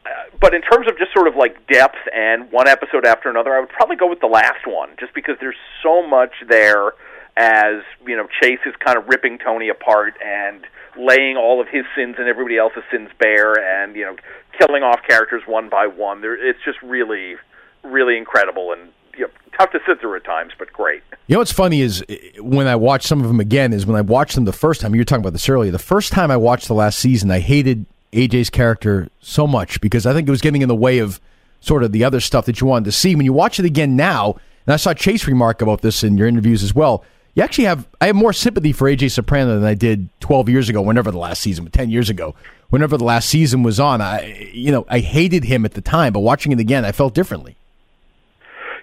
[0.05, 0.09] Uh,
[0.41, 3.61] but in terms of just sort of like depth and one episode after another, I
[3.61, 6.91] would probably go with the last one, just because there's so much there.
[7.35, 10.65] As you know, Chase is kind of ripping Tony apart and
[10.97, 14.15] laying all of his sins and everybody else's sins bare, and you know,
[14.57, 16.21] killing off characters one by one.
[16.21, 17.35] There, it's just really,
[17.83, 21.03] really incredible and you know, tough to sit through at times, but great.
[21.27, 23.95] you know what's funny is eh, when I watch some of them again is when
[23.95, 24.93] I watched them the first time.
[24.93, 25.71] You were talking about this earlier.
[25.71, 30.05] The first time I watched the last season, I hated AJ's character so much because
[30.05, 31.19] I think it was getting in the way of
[31.59, 33.15] sort of the other stuff that you wanted to see.
[33.15, 36.27] When you watch it again now, and I saw Chase remark about this in your
[36.27, 37.03] interviews as well.
[37.35, 40.69] You actually have I have more sympathy for AJ Soprano than I did 12 years
[40.69, 42.35] ago, whenever the last season, 10 years ago,
[42.69, 44.01] whenever the last season was on.
[44.01, 47.13] I you know I hated him at the time, but watching it again, I felt
[47.15, 47.55] differently.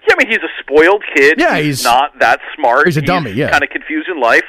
[0.07, 1.35] Yeah, I mean, he's a spoiled kid.
[1.39, 2.85] Yeah, he's, he's- not that smart.
[2.87, 3.51] he's a dummy, yeah.
[3.51, 4.43] kind of confused in life.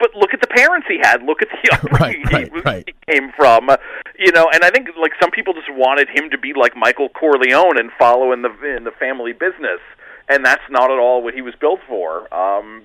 [0.00, 1.22] But look at the parents he had.
[1.24, 2.84] Look at the upbringing right, he, right.
[2.86, 3.68] he came from.
[3.68, 3.76] Uh,
[4.18, 7.08] you know, and I think like some people just wanted him to be like Michael
[7.08, 9.80] Corleone and follow in the in the family business,
[10.28, 12.32] and that's not at all what he was built for.
[12.34, 12.82] Um,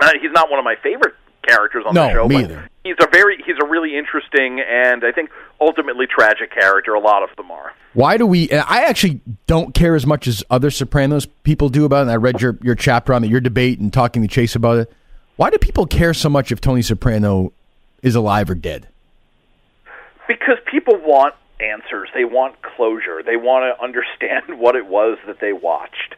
[0.00, 1.14] Uh, he's not one of my favorite
[1.46, 2.28] characters on No, the show.
[2.28, 2.68] me but either.
[2.84, 5.30] He's a very he's a really interesting and I think
[5.60, 6.94] ultimately tragic character.
[6.94, 7.72] A lot of them are.
[7.94, 8.50] Why do we?
[8.50, 12.02] I actually don't care as much as other Sopranos people do about it.
[12.02, 14.78] And I read your your chapter on it, your debate, and talking to Chase about
[14.78, 14.92] it.
[15.36, 17.52] Why do people care so much if Tony Soprano
[18.02, 18.88] is alive or dead?
[20.26, 22.08] Because people want answers.
[22.14, 23.22] They want closure.
[23.24, 26.14] They want to understand what it was that they watched.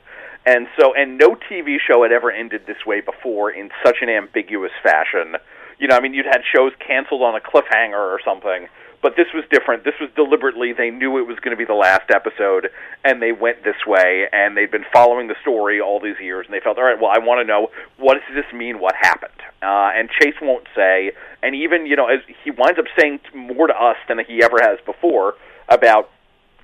[0.50, 4.08] And so, and no TV show had ever ended this way before in such an
[4.08, 5.36] ambiguous fashion.
[5.78, 8.66] You know, I mean, you'd had shows canceled on a cliffhanger or something,
[9.00, 9.84] but this was different.
[9.84, 12.68] This was deliberately, they knew it was going to be the last episode,
[13.04, 16.52] and they went this way, and they'd been following the story all these years, and
[16.52, 19.40] they felt, all right, well, I want to know, what does this mean, what happened?
[19.62, 21.12] Uh, and Chase won't say,
[21.44, 24.56] and even, you know, as he winds up saying more to us than he ever
[24.60, 25.34] has before
[25.68, 26.10] about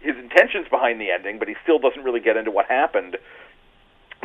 [0.00, 3.16] his intentions behind the ending, but he still doesn't really get into what happened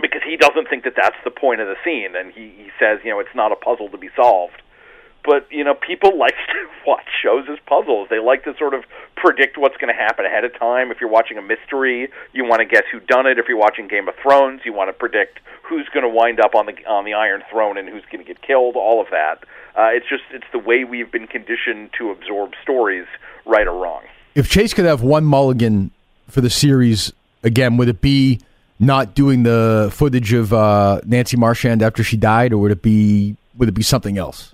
[0.02, 3.00] because he doesn't think that that's the point of the scene, and he, he says,
[3.04, 4.62] you know, it's not a puzzle to be solved.
[5.24, 8.08] But you know, people like to watch shows as puzzles.
[8.10, 8.84] They like to sort of
[9.16, 10.92] predict what's going to happen ahead of time.
[10.92, 13.38] If you're watching a mystery, you want to guess who done it.
[13.38, 16.56] If you're watching Game of Thrones, you want to predict who's going to wind up
[16.56, 18.76] on the on the Iron Throne and who's going to get killed.
[18.76, 19.44] All of that.
[19.76, 23.06] Uh, it's just it's the way we've been conditioned to absorb stories,
[23.46, 24.04] right or wrong.
[24.36, 25.92] If Chase could have one mulligan
[26.28, 28.40] for the series again, would it be
[28.82, 33.38] not doing the footage of uh, Nancy Marchand after she died, or would it be
[33.58, 34.54] would it be something else?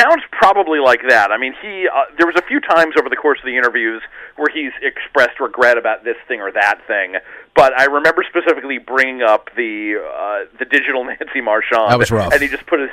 [0.00, 1.30] sounds probably like that.
[1.30, 4.02] I mean, he uh, there was a few times over the course of the interviews
[4.36, 7.14] where he's expressed regret about this thing or that thing.
[7.54, 12.32] But I remember specifically bringing up the uh, the digital Nancy Marchand, That was rough.
[12.32, 12.90] and he just put his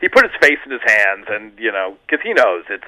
[0.00, 2.84] he put his face in his hands, and you know, because he knows it's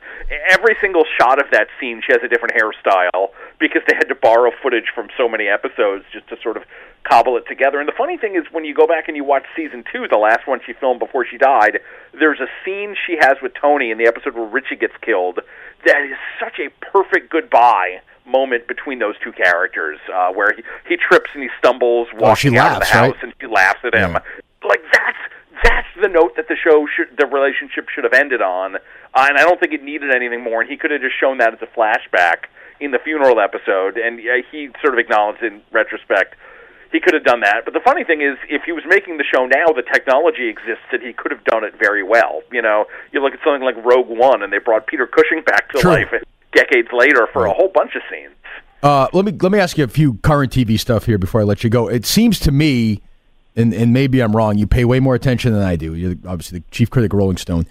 [0.48, 2.00] every single shot of that scene.
[2.04, 3.28] She has a different hairstyle
[3.60, 6.64] because they had to borrow footage from so many episodes just to sort of
[7.04, 7.78] cobble it together.
[7.78, 10.18] And the funny thing is, when you go back and you watch season two, the
[10.18, 11.78] last one she filmed before she died,
[12.18, 15.40] there's a scene she has with Tony in the episode where Richie gets killed.
[15.84, 20.96] That is such a perfect goodbye moment between those two characters, uh, where he, he
[20.96, 23.22] trips and he stumbles walking she out of the house, right?
[23.22, 24.12] and she laughs at him.
[24.12, 24.68] Yeah.
[24.68, 25.18] Like that's
[25.64, 29.36] that's the note that the show should, the relationship should have ended on, uh, and
[29.36, 30.60] I don't think it needed anything more.
[30.60, 32.48] And he could have just shown that as a flashback
[32.80, 36.34] in the funeral episode, and uh, he sort of acknowledged in retrospect
[36.92, 37.62] he could have done that.
[37.64, 40.84] But the funny thing is, if he was making the show now, the technology exists
[40.90, 42.42] that he could have done it very well.
[42.50, 45.70] You know, you look at something like Rogue One, and they brought Peter Cushing back
[45.70, 45.90] to True.
[45.92, 46.08] life
[46.52, 48.34] decades later for a whole bunch of scenes.
[48.82, 51.44] Uh, let me let me ask you a few current TV stuff here before I
[51.44, 51.88] let you go.
[51.88, 53.02] It seems to me,
[53.54, 54.58] and and maybe I'm wrong.
[54.58, 55.94] You pay way more attention than I do.
[55.94, 57.66] You're obviously the chief critic of Rolling Stone.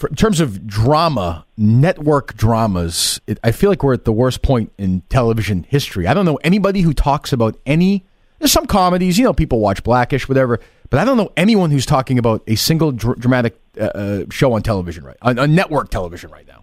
[0.00, 4.40] For, in terms of drama, network dramas, it, I feel like we're at the worst
[4.40, 6.06] point in television history.
[6.06, 8.06] I don't know anybody who talks about any.
[8.38, 10.58] There's some comedies, you know, people watch Blackish, whatever,
[10.88, 14.54] but I don't know anyone who's talking about a single dr- dramatic uh, uh, show
[14.54, 16.59] on television right on, on network television right now.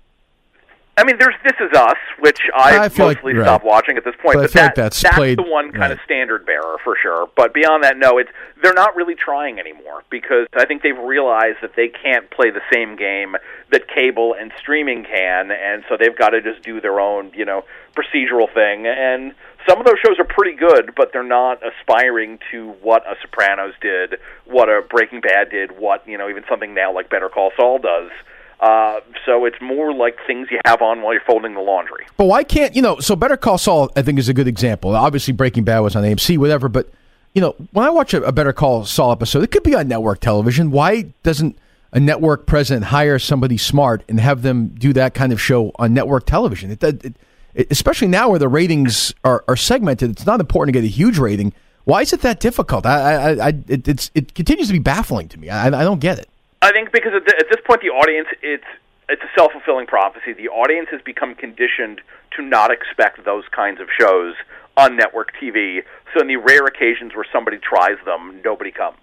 [0.99, 3.45] I mean, there's This Is Us, which I feel like- mostly right.
[3.45, 4.33] stopped watching at this point.
[4.35, 6.95] But I But, feel like that, that's played- the one kind of standard bearer for
[6.99, 7.29] sure.
[7.35, 8.31] But beyond that, no, it's
[8.63, 12.61] they're not really trying anymore because I think they've realized that they can't play the
[12.73, 13.37] same game
[13.69, 17.45] that cable and streaming can, and so they've got to just do their own, you
[17.45, 17.63] know,
[17.95, 18.87] procedural thing.
[18.87, 19.33] And
[19.69, 23.73] some of those shows are pretty good, but they're not aspiring to what a Sopranos
[23.81, 27.51] did, what a Breaking Bad did, what you know, even something now like Better Call
[27.55, 28.09] Saul does.
[28.59, 32.05] Uh, so it's more like things you have on while you're folding the laundry.
[32.17, 32.99] But why can't you know?
[32.99, 34.95] So Better Call Saul, I think, is a good example.
[34.95, 36.67] Obviously, Breaking Bad was on AMC, whatever.
[36.67, 36.89] But
[37.33, 39.87] you know, when I watch a, a Better Call Saul episode, it could be on
[39.87, 40.71] network television.
[40.71, 41.57] Why doesn't
[41.93, 45.93] a network president hire somebody smart and have them do that kind of show on
[45.93, 46.71] network television?
[46.71, 47.05] It, it,
[47.53, 50.11] it especially now where the ratings are, are segmented.
[50.11, 51.53] It's not important to get a huge rating.
[51.83, 52.87] Why is it that difficult?
[52.87, 55.49] I, I, I it, it's it continues to be baffling to me.
[55.49, 56.27] I, I don't get it.
[56.61, 58.65] I think because at, the, at this point, the audience it's
[59.09, 60.33] it's a self fulfilling prophecy.
[60.33, 62.01] The audience has become conditioned
[62.35, 64.35] to not expect those kinds of shows
[64.75, 65.81] on network TV.
[66.13, 68.97] So, in the rare occasions where somebody tries them, nobody comes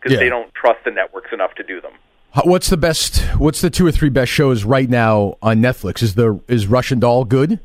[0.00, 0.18] because Yeah.
[0.18, 1.92] they don't trust the networks enough to do them.
[2.44, 3.20] What's the best?
[3.38, 6.02] What's the two or three best shows right now on Netflix?
[6.02, 7.60] Is the is Russian Doll good?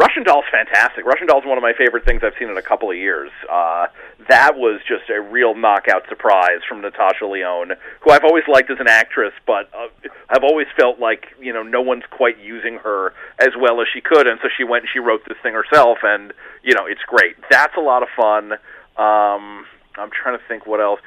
[0.00, 1.04] Russian Doll's fantastic.
[1.04, 3.30] Russian Doll's one of my favorite things I've seen in a couple of years.
[3.50, 3.86] Uh,
[4.30, 8.78] that was just a real knockout surprise from Natasha Lyonne, who I've always liked as
[8.80, 9.88] an actress, but uh,
[10.30, 14.00] I've always felt like you know no one's quite using her as well as she
[14.00, 16.32] could, and so she went and she wrote this thing herself, and
[16.62, 17.36] you know it's great.
[17.50, 18.52] That's a lot of fun.
[18.96, 19.66] Um,
[19.98, 21.00] I'm trying to think what else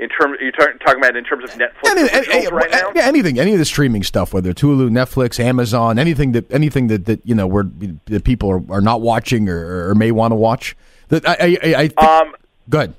[0.00, 2.90] in terms you're talking, about in terms of Netflix Any- any- right now.
[2.94, 6.86] yeah, anything, any of the streaming stuff, whether it's Hulu, Netflix, Amazon, anything that anything
[6.88, 7.64] that, that you know where
[8.06, 10.76] the people are, are not watching or, or may want to watch.
[11.08, 11.32] That I,
[11.62, 12.34] I, I, think, Um,
[12.68, 12.94] good.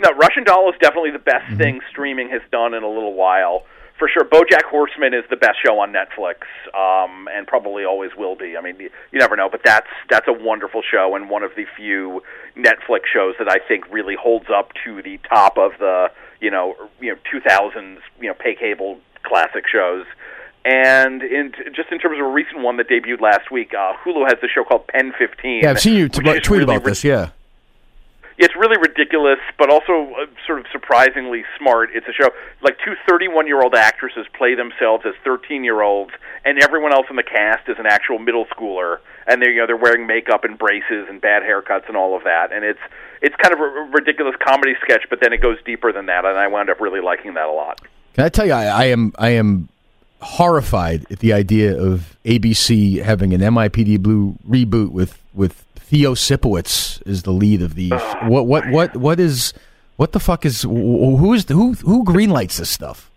[0.00, 1.56] No, Russian Doll is definitely the best Mm-hmm.
[1.58, 3.64] thing streaming has done in a little while.
[3.98, 6.42] For sure, BoJack Horseman is the best show on Netflix,
[6.74, 8.56] um, and probably always will be.
[8.56, 11.52] I mean, you, you never know, but that's that's a wonderful show and one of
[11.56, 12.20] the few
[12.56, 16.08] Netflix shows that I think really holds up to the top of the
[16.40, 20.06] you know you know 2000s you know pay cable classic shows.
[20.64, 24.24] And in just in terms of a recent one that debuted last week, uh, Hulu
[24.24, 25.62] has the show called PEN15.
[25.62, 27.04] Yeah, I've seen you t- tweet really about this.
[27.04, 27.30] Yeah,
[28.36, 31.90] it's really ridiculous, but also uh, sort of surprisingly smart.
[31.94, 32.30] It's a show
[32.62, 36.12] like two 31 year old actresses play themselves as 13 year olds,
[36.44, 39.66] and everyone else in the cast is an actual middle schooler, and they're you know
[39.66, 42.80] they're wearing makeup and braces and bad haircuts and all of that, and it's
[43.22, 46.36] it's kind of a ridiculous comedy sketch, but then it goes deeper than that, and
[46.36, 47.80] I wound up really liking that a lot.
[48.14, 48.52] can I tell you?
[48.52, 49.68] I, I am I am
[50.20, 57.06] horrified at the idea of ABC having an NYPD Blue reboot with with Theo Sipowicz
[57.06, 57.92] as the lead of these.
[58.22, 59.52] what what what what is
[59.96, 63.10] what the fuck is wh- who is who who greenlights this stuff?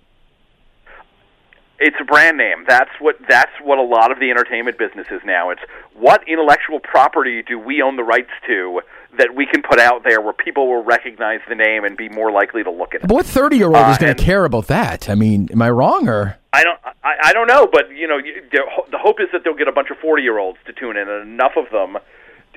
[1.79, 2.65] It's a brand name.
[2.67, 5.51] That's what that's what a lot of the entertainment business is now.
[5.51, 5.61] It's
[5.93, 8.81] what intellectual property do we own the rights to
[9.17, 12.31] that we can put out there where people will recognize the name and be more
[12.31, 13.07] likely to look at it.
[13.07, 15.07] But what thirty year old Uh, is going and- to care about that?
[15.09, 16.37] I mean, am I wrong or?
[16.51, 16.79] I don't.
[17.03, 19.67] I, I don't know, but you know, the, ho- the hope is that they'll get
[19.67, 21.97] a bunch of forty-year-olds to tune in, and enough of them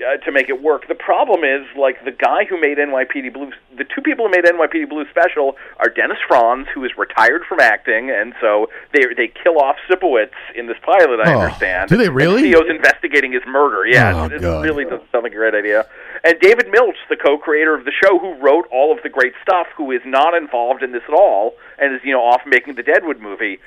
[0.00, 0.88] uh, to make it work.
[0.88, 4.44] The problem is, like the guy who made NYPD Blue, the two people who made
[4.44, 9.28] NYPD Blue special are Dennis Franz, who is retired from acting, and so they they
[9.28, 11.20] kill off Sipowicz in this pilot.
[11.20, 11.88] I Oh, understand.
[11.90, 12.42] do they really?
[12.42, 13.86] And Theo's investigating his murder.
[13.86, 15.86] Yeah, Oh, it, it really doesn't sound like a great idea.
[16.24, 19.66] And David Milch, the co-creator of the show, who wrote all of the great stuff,
[19.76, 22.82] who is not involved in this at all, and is you know off making the
[22.82, 23.58] Deadwood movie.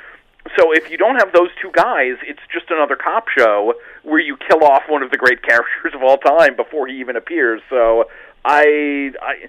[0.57, 4.37] So if you don't have those two guys, it's just another cop show where you
[4.37, 7.61] kill off one of the great characters of all time before he even appears.
[7.69, 8.09] So
[8.45, 9.47] I I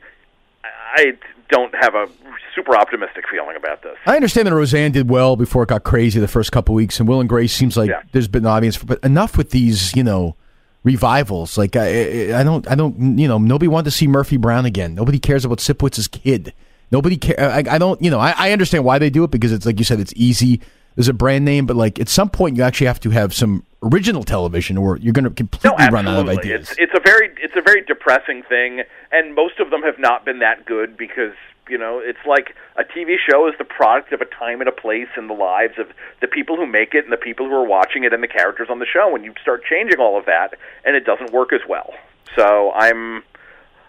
[0.96, 1.12] I
[1.50, 2.08] don't have a
[2.54, 3.96] super optimistic feeling about this.
[4.06, 7.08] I understand that Roseanne did well before it got crazy the first couple weeks, and
[7.08, 8.02] Will and Grace seems like Yeah.
[8.12, 10.36] there's been an audience, for, but enough with these, you know,
[10.84, 11.58] revivals.
[11.58, 14.64] Like I, I I don't, I don't, you know, nobody wanted to see Murphy Brown
[14.64, 14.94] again.
[14.94, 16.52] Nobody cares about Sipowicz's kid.
[16.90, 17.38] Nobody care.
[17.40, 19.78] I, I don't, you know, I, I understand why they do it because it's like
[19.78, 20.60] you said, it's easy.
[20.96, 23.64] There's a brand name, but like at some point, you actually have to have some
[23.82, 26.70] original television, or you're going to completely no, run out of ideas.
[26.70, 30.24] It's it's a very it's a very depressing thing, and most of them have not
[30.24, 31.34] been that good because
[31.68, 34.72] you know it's like a TV show is the product of a time and a
[34.72, 35.88] place in the lives of
[36.20, 38.68] the people who make it and the people who are watching it and the characters
[38.70, 39.14] on the show.
[39.14, 40.54] And you start changing all of that,
[40.84, 41.92] and it doesn't work as well.
[42.36, 43.22] So I'm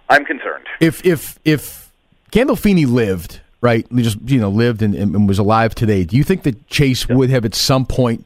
[0.09, 0.65] I'm concerned.
[0.79, 1.91] if if if
[2.31, 6.43] Gandolfini lived, right, just you know lived and, and was alive today, do you think
[6.43, 8.25] that Chase would have at some point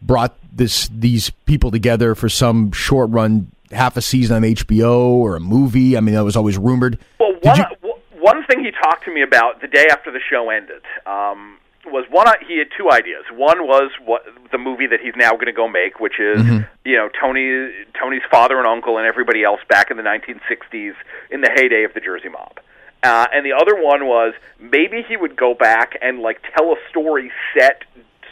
[0.00, 5.36] brought this these people together for some short run half a season on HBO or
[5.36, 5.96] a movie?
[5.96, 6.98] I mean, that was always rumored.
[7.18, 10.50] Well, one you- one thing he talked to me about the day after the show
[10.50, 12.26] ended um, was one.
[12.48, 13.24] He had two ideas.
[13.32, 16.64] One was what the movie that he's now going to go make, which is Mm-hmm.
[16.84, 17.70] you know Tony
[18.00, 20.94] Tony's father and uncle and everybody else back in the 1960s
[21.30, 22.58] in the heyday of the Jersey Mob.
[23.06, 26.76] Uh, and the other one was maybe he would go back and like tell a
[26.90, 27.84] story set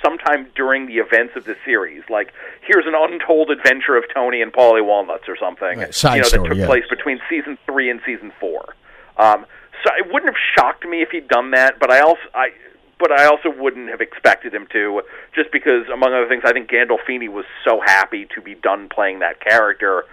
[0.04, 2.02] sometime during the events of the series.
[2.10, 2.32] Like
[2.66, 5.78] here's an untold adventure of Tony and Paulie Walnuts or something.
[5.78, 6.66] Right, you know story, that took yeah.
[6.66, 8.74] place between season three and season four.
[9.16, 9.46] Um,
[9.84, 12.50] so it wouldn't have shocked me if he'd done that, but I also I
[12.98, 15.02] but I also wouldn't have expected him to,
[15.34, 19.18] just because among other things, I think Gandolfini was so happy to be done playing
[19.18, 20.04] that character,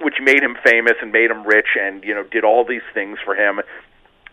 [0.00, 3.18] which made him famous and made him rich, and you know did all these things
[3.24, 3.60] for him.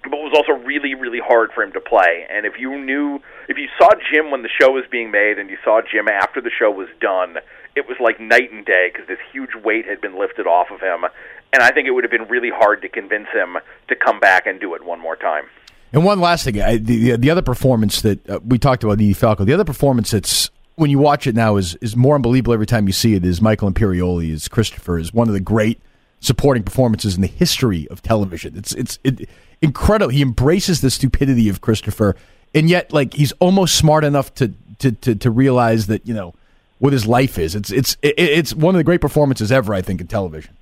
[0.04, 2.28] But it was also really, really hard for him to play.
[2.30, 5.50] And if you knew, if you saw Jim when the show was being made, and
[5.50, 7.38] you saw Jim after the show was done,
[7.76, 10.82] it was like night and day because this huge weight had been lifted off of
[10.82, 11.06] him.
[11.54, 14.46] And I think it would have been really hard to convince him to come back
[14.46, 15.46] and do it one more time.
[15.94, 19.14] And one last thing, I, the the other performance that uh, we talked about, Edie
[19.14, 19.46] Falco.
[19.46, 22.88] The other performance that's when you watch it now is is more unbelievable every time
[22.88, 23.24] you see it.
[23.24, 25.80] Is Michael Imperioli as Christopher is one of the great
[26.20, 28.58] supporting performances in the history of television.
[28.58, 29.30] It's it's it,
[29.64, 30.12] incredible.
[30.12, 32.16] He embraces the stupidity of Christopher,
[32.54, 36.36] and yet like he's almost smart enough to to to, to realize that you know
[36.80, 37.56] what his life is.
[37.56, 40.56] It's it's it's one of the great performances ever, I think, in television.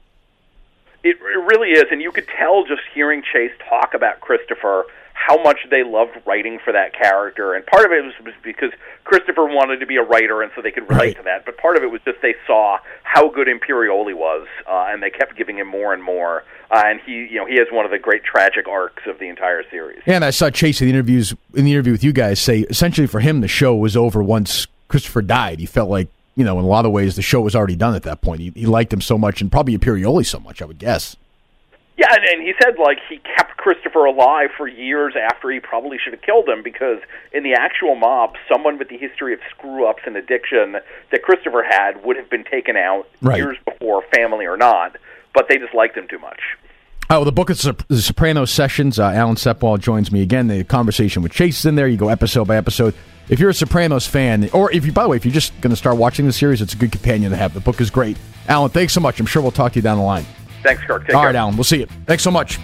[1.04, 4.86] It, it really is, and you could tell just hearing Chase talk about Christopher
[5.32, 7.54] how much they loved writing for that character.
[7.54, 8.72] And part of it was, was because
[9.06, 11.18] Christopher wanted to be a writer, and so they could relate Right.
[11.18, 11.46] to that.
[11.46, 15.10] But part of it was just they saw how good Imperioli was, uh, and they
[15.10, 16.44] kept giving him more and more.
[16.70, 19.28] Uh, and he, you know, he has one of the great tragic arcs of the
[19.30, 20.02] entire series.
[20.06, 22.60] Yeah, and I saw Chase in the interviews in the interview with you guys say
[22.70, 25.60] essentially for him the show was over once Christopher died.
[25.60, 27.96] He felt like you know in a lot of ways the show was already done
[27.96, 28.40] at that point.
[28.42, 30.62] He, he liked him so much, and probably Imperioli so much.
[30.62, 31.16] I would guess.
[31.98, 35.98] Yeah, and, and he said like he kept Christopher alive for years after he probably
[36.04, 37.00] should have killed him because
[37.32, 40.78] in the actual mob, someone with the history of screw ups and addiction
[41.12, 43.38] that Christopher had would have been taken out Right.
[43.38, 44.98] years before, family or not.
[45.34, 46.40] But they just liked him too much.
[47.10, 48.98] Oh, well, the book is The Sopranos Sessions.
[48.98, 50.48] Uh, Alan Sepinwall joins me again.
[50.48, 51.88] The conversation with Chase is in there.
[51.88, 52.94] You go episode by episode.
[53.30, 55.72] If you're a Sopranos fan, or if you, by the way, if you're just going
[55.72, 57.54] to start watching the series, it's a good companion to have.
[57.54, 58.18] The book is great.
[58.48, 59.20] Alan, thanks so much.
[59.20, 60.26] I'm sure we'll talk to you down the line.
[60.64, 61.06] Thanks, Kirk.
[61.06, 61.28] Take All care.
[61.28, 61.88] right, Alan, we'll see you.
[62.06, 62.60] Thanks so much.